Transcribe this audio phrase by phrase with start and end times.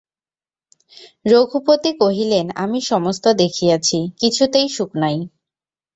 [1.25, 5.17] রঘুপতি কহিলেন, আমি সমস্ত দেখিয়াছি, কিছুতেই সুখ নাই।